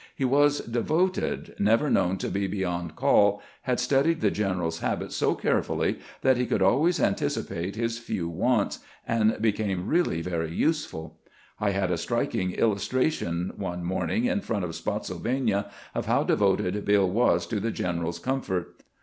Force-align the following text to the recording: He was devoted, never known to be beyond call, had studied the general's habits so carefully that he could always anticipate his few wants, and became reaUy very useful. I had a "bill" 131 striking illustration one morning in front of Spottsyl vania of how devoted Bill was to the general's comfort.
He 0.15 0.25
was 0.25 0.61
devoted, 0.61 1.53
never 1.59 1.87
known 1.87 2.17
to 2.17 2.29
be 2.29 2.47
beyond 2.47 2.95
call, 2.95 3.39
had 3.61 3.79
studied 3.79 4.19
the 4.19 4.31
general's 4.31 4.79
habits 4.79 5.15
so 5.15 5.35
carefully 5.35 5.99
that 6.21 6.37
he 6.37 6.47
could 6.47 6.63
always 6.63 6.99
anticipate 6.99 7.75
his 7.75 7.99
few 7.99 8.27
wants, 8.27 8.79
and 9.07 9.39
became 9.39 9.87
reaUy 9.87 10.23
very 10.23 10.55
useful. 10.55 11.19
I 11.59 11.69
had 11.69 11.91
a 11.91 11.93
"bill" 11.93 11.97
131 11.97 11.97
striking 12.39 12.51
illustration 12.59 13.53
one 13.57 13.83
morning 13.83 14.25
in 14.25 14.41
front 14.41 14.65
of 14.65 14.71
Spottsyl 14.71 15.21
vania 15.21 15.69
of 15.93 16.07
how 16.07 16.23
devoted 16.23 16.83
Bill 16.83 17.07
was 17.07 17.45
to 17.45 17.59
the 17.59 17.69
general's 17.69 18.17
comfort. 18.17 18.81